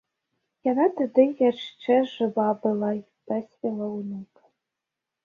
Яна 0.67 0.85
тады 1.01 1.25
яшчэ 1.49 1.97
жыва 2.13 2.45
была 2.63 2.89
й 3.01 3.05
пасвіла 3.33 3.91
ўнука. 3.99 4.43